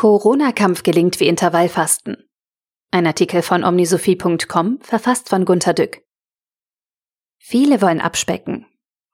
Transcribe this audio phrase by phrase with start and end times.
[0.00, 2.26] Corona-Kampf gelingt wie Intervallfasten.
[2.90, 6.00] Ein Artikel von omnisophie.com, verfasst von Gunter Dück.
[7.36, 8.64] Viele wollen abspecken.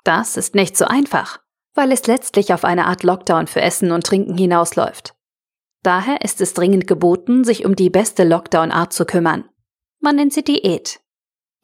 [0.05, 1.41] Das ist nicht so einfach,
[1.75, 5.17] weil es letztlich auf eine Art Lockdown für Essen und Trinken hinausläuft.
[5.83, 9.49] Daher ist es dringend geboten, sich um die beste Lockdown-Art zu kümmern.
[9.99, 11.01] Man nennt sie Diät.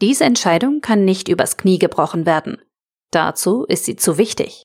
[0.00, 2.60] Diese Entscheidung kann nicht übers Knie gebrochen werden.
[3.12, 4.64] Dazu ist sie zu wichtig.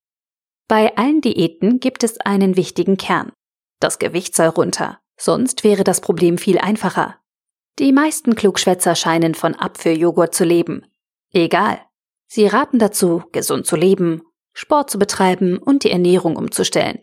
[0.67, 3.31] Bei allen Diäten gibt es einen wichtigen Kern.
[3.79, 7.19] Das Gewicht soll runter, sonst wäre das Problem viel einfacher.
[7.79, 10.85] Die meisten Klugschwätzer scheinen von Apfeljoghurt zu leben.
[11.31, 11.79] Egal.
[12.27, 16.99] Sie raten dazu, gesund zu leben, Sport zu betreiben und die Ernährung umzustellen.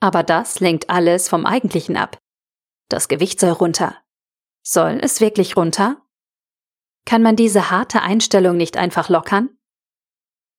[0.00, 2.18] Aber das lenkt alles vom Eigentlichen ab.
[2.88, 3.96] Das Gewicht soll runter.
[4.62, 6.02] Soll es wirklich runter?
[7.04, 9.50] Kann man diese harte Einstellung nicht einfach lockern?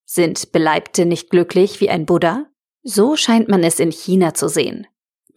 [0.06, 2.46] Sind Beleibte nicht glücklich wie ein Buddha?
[2.84, 4.88] So scheint man es in China zu sehen.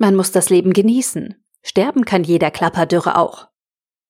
[0.00, 1.44] Man muss das Leben genießen.
[1.62, 3.48] Sterben kann jeder Klapperdürre auch.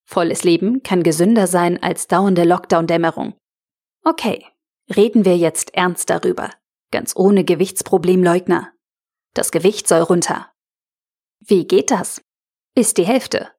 [0.05, 3.33] Volles Leben kann gesünder sein als dauernde Lockdown-Dämmerung.
[4.05, 4.45] Okay,
[4.95, 6.49] reden wir jetzt ernst darüber.
[6.91, 8.71] Ganz ohne Gewichtsproblemleugner.
[9.33, 10.49] Das Gewicht soll runter.
[11.41, 12.21] Wie geht das?
[12.73, 13.49] Ist die Hälfte.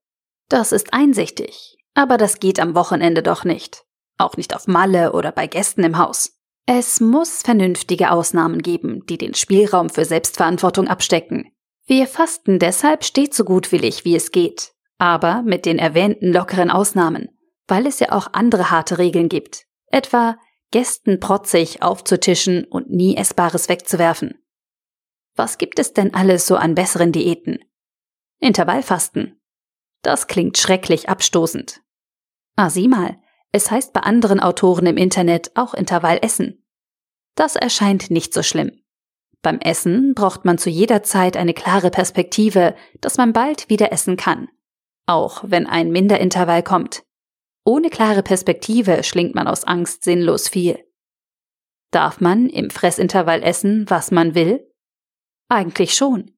[0.48, 1.76] Das ist einsichtig.
[1.92, 3.84] Aber das geht am Wochenende doch nicht.
[4.16, 6.38] Auch nicht auf Malle oder bei Gästen im Haus.
[6.64, 11.52] Es muss vernünftige Ausnahmen geben, die den Spielraum für Selbstverantwortung abstecken.
[11.94, 17.28] Wir fasten deshalb stets so gutwillig, wie es geht, aber mit den erwähnten lockeren Ausnahmen,
[17.68, 20.38] weil es ja auch andere harte Regeln gibt, etwa
[20.70, 24.42] Gästen protzig aufzutischen und nie Essbares wegzuwerfen.
[25.36, 27.58] Was gibt es denn alles so an besseren Diäten?
[28.38, 29.38] Intervallfasten.
[30.00, 31.82] Das klingt schrecklich abstoßend.
[32.56, 33.18] Ah, sieh mal,
[33.50, 36.64] es heißt bei anderen Autoren im Internet auch Intervallessen.
[37.34, 38.81] Das erscheint nicht so schlimm.
[39.42, 44.16] Beim Essen braucht man zu jeder Zeit eine klare Perspektive, dass man bald wieder essen
[44.16, 44.48] kann.
[45.06, 47.02] Auch wenn ein Minderintervall kommt.
[47.64, 50.84] Ohne klare Perspektive schlingt man aus Angst sinnlos viel.
[51.90, 54.66] Darf man im Fressintervall essen, was man will?
[55.48, 56.30] Eigentlich schon.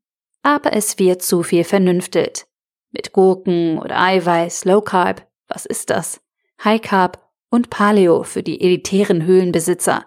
[0.42, 2.46] Aber es wird zu viel vernünftelt.
[2.90, 6.20] Mit Gurken oder Eiweiß, Low Carb, was ist das?
[6.62, 10.06] High Carb und Paleo für die elitären Höhlenbesitzer.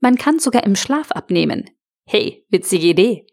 [0.00, 1.70] Man kann sogar im Schlaf abnehmen,
[2.06, 3.26] Hey, witzige Idee.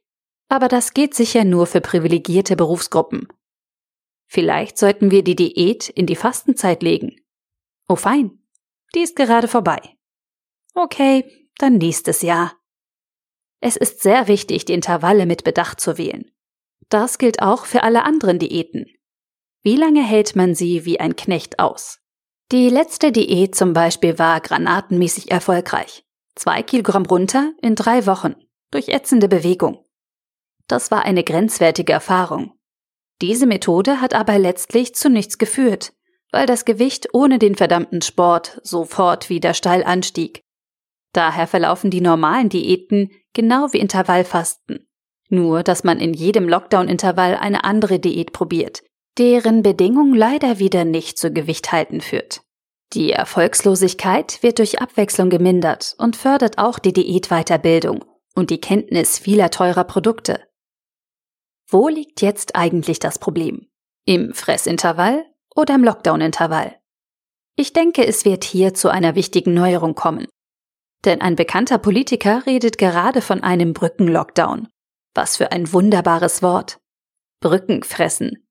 [0.50, 3.28] Aber das geht sicher nur für privilegierte Berufsgruppen.
[4.28, 7.18] Vielleicht sollten wir die Diät in die Fastenzeit legen.
[7.88, 8.40] Oh fein,
[8.96, 9.82] die ist gerade vorbei.
[10.74, 12.54] Okay, dann nächstes Jahr.
[13.60, 16.32] Es ist sehr wichtig, die Intervalle mit Bedacht zu wählen.
[16.90, 18.86] Das gilt auch für alle anderen Diäten.
[19.64, 22.00] Wie lange hält man sie wie ein Knecht aus?
[22.52, 26.06] Die letzte Diät zum Beispiel war granatenmäßig erfolgreich.
[26.36, 28.36] Zwei Kilogramm runter in drei Wochen
[28.72, 29.86] durch ätzende Bewegung.
[30.68, 32.54] Das war eine grenzwertige Erfahrung.
[33.22, 35.94] Diese Methode hat aber letztlich zu nichts geführt,
[36.32, 40.42] weil das Gewicht ohne den verdammten Sport sofort wieder steil anstieg.
[41.14, 44.88] Daher verlaufen die normalen Diäten genau wie Intervallfasten.
[45.30, 48.82] Nur, dass man in jedem Lockdown-Intervall eine andere Diät probiert,
[49.18, 52.42] deren Bedingung leider wieder nicht zu Gewicht halten führt.
[52.94, 58.04] Die Erfolgslosigkeit wird durch Abwechslung gemindert und fördert auch die Diätweiterbildung
[58.36, 60.48] und die Kenntnis vieler teurer Produkte.
[61.68, 63.68] Wo liegt jetzt eigentlich das Problem?
[64.06, 65.26] Im Fressintervall
[65.56, 66.76] oder im Lockdown-Intervall?
[67.56, 70.28] Ich denke, es wird hier zu einer wichtigen Neuerung kommen.
[71.06, 74.68] Denn ein bekannter Politiker redet gerade von einem Brückenlockdown.
[75.14, 76.80] Was für ein wunderbares Wort.
[77.40, 78.48] Brücken fressen.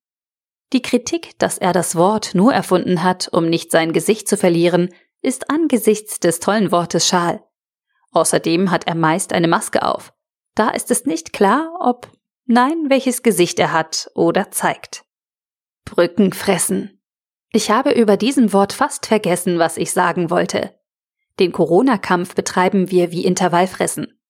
[0.72, 4.94] Die Kritik, dass er das Wort nur erfunden hat, um nicht sein Gesicht zu verlieren,
[5.22, 7.44] ist angesichts des tollen Wortes schal.
[8.12, 10.12] Außerdem hat er meist eine Maske auf.
[10.54, 12.10] Da ist es nicht klar, ob
[12.46, 15.04] nein, welches Gesicht er hat oder zeigt.
[15.84, 17.00] Brücken fressen.
[17.52, 20.74] Ich habe über diesem Wort fast vergessen, was ich sagen wollte.
[21.38, 24.20] Den Corona-Kampf betreiben wir wie Intervallfressen.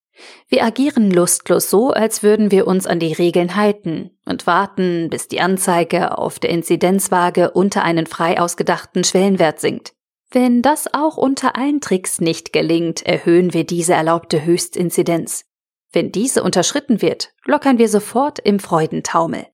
[0.48, 5.28] Wir agieren lustlos so, als würden wir uns an die Regeln halten und warten, bis
[5.28, 9.94] die Anzeige auf der Inzidenzwaage unter einen frei ausgedachten Schwellenwert sinkt.
[10.32, 15.44] Wenn das auch unter allen Tricks nicht gelingt, erhöhen wir diese erlaubte Höchstinzidenz.
[15.92, 19.47] Wenn diese unterschritten wird, lockern wir sofort im Freudentaumel.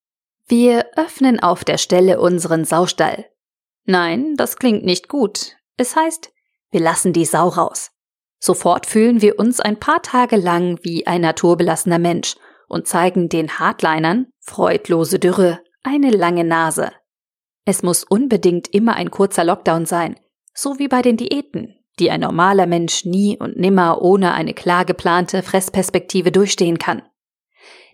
[0.47, 3.25] Wir öffnen auf der Stelle unseren Saustall.
[3.85, 5.57] Nein, das klingt nicht gut.
[5.79, 6.33] Es heißt,
[6.71, 7.91] wir lassen die Sau raus.
[8.39, 12.37] Sofort fühlen wir uns ein paar Tage lang wie ein naturbelassener Mensch
[12.69, 16.93] und zeigen den Hardlinern, freudlose Dürre, eine lange Nase.
[17.65, 20.17] Es muss unbedingt immer ein kurzer Lockdown sein,
[20.57, 24.85] so wie bei den Diäten, die ein normaler Mensch nie und nimmer ohne eine klar
[24.85, 27.03] geplante Fressperspektive durchstehen kann.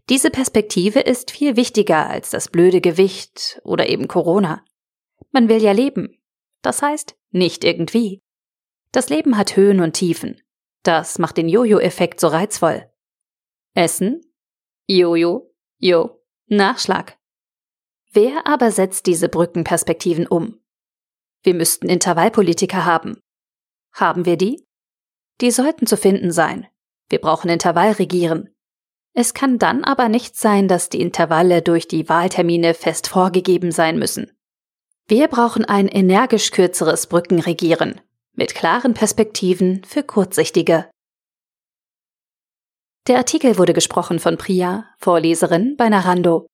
[0.08, 4.64] Diese Perspektive ist viel wichtiger als das blöde Gewicht oder eben Corona.
[5.30, 6.18] Man will ja leben.
[6.62, 8.22] Das heißt, nicht irgendwie.
[8.92, 10.40] Das Leben hat Höhen und Tiefen.
[10.82, 12.88] Das macht den Jojo-Effekt so reizvoll.
[13.74, 14.20] Essen?
[14.86, 15.54] Jojo?
[15.78, 16.20] Jo.
[16.46, 17.16] Nachschlag.
[18.12, 20.61] Wer aber setzt diese Brückenperspektiven um?
[21.42, 23.20] Wir müssten Intervallpolitiker haben.
[23.92, 24.64] Haben wir die?
[25.40, 26.66] Die sollten zu finden sein.
[27.08, 28.54] Wir brauchen Intervallregieren.
[29.14, 33.98] Es kann dann aber nicht sein, dass die Intervalle durch die Wahltermine fest vorgegeben sein
[33.98, 34.30] müssen.
[35.06, 38.00] Wir brauchen ein energisch kürzeres Brückenregieren
[38.34, 40.88] mit klaren Perspektiven für Kurzsichtige.
[43.08, 46.46] Der Artikel wurde gesprochen von Priya, Vorleserin bei Narando.